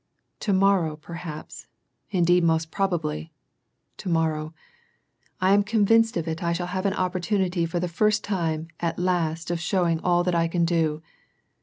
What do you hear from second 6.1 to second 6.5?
of it